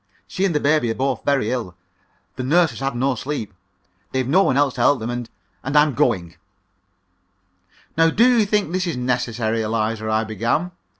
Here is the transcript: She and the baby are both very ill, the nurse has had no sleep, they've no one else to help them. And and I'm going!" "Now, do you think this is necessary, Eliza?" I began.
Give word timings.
She 0.27 0.45
and 0.45 0.55
the 0.55 0.59
baby 0.59 0.89
are 0.89 0.95
both 0.95 1.23
very 1.23 1.51
ill, 1.51 1.75
the 2.35 2.41
nurse 2.41 2.71
has 2.71 2.79
had 2.79 2.95
no 2.95 3.13
sleep, 3.13 3.53
they've 4.13 4.27
no 4.27 4.41
one 4.41 4.57
else 4.57 4.73
to 4.73 4.81
help 4.81 4.97
them. 4.99 5.11
And 5.11 5.29
and 5.63 5.77
I'm 5.77 5.93
going!" 5.93 6.37
"Now, 7.95 8.09
do 8.09 8.27
you 8.39 8.47
think 8.47 8.71
this 8.71 8.87
is 8.87 8.97
necessary, 8.97 9.61
Eliza?" 9.61 10.09
I 10.09 10.23
began. 10.23 10.71